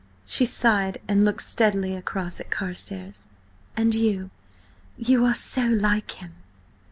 [0.25, 3.27] She sighed and looked steadily across at Carstares.
[3.77, 6.33] "And you–you are so like him!"